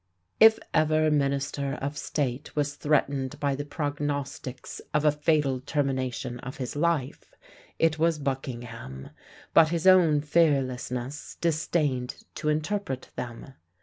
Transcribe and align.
If 0.39 0.57
ever 0.73 1.11
minister 1.11 1.75
of 1.75 1.95
state 1.95 2.55
was 2.55 2.73
threatened 2.73 3.39
by 3.39 3.53
the 3.53 3.63
prognostics 3.65 4.81
of 4.95 5.05
a 5.05 5.11
fatal 5.11 5.59
termination 5.59 6.39
to 6.41 6.49
his 6.57 6.75
life, 6.75 7.35
it 7.77 7.99
was 7.99 8.17
Buckingham; 8.17 9.11
but 9.53 9.69
his 9.69 9.85
own 9.85 10.21
fearlessness 10.21 11.37
disdained 11.39 12.23
to 12.33 12.49
interpret 12.49 13.11
them. 13.15 13.53